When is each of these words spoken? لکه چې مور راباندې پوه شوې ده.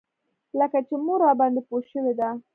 لکه 0.59 0.79
چې 0.87 0.95
مور 1.05 1.19
راباندې 1.27 1.61
پوه 1.67 1.81
شوې 1.91 2.13
ده. 2.19 2.29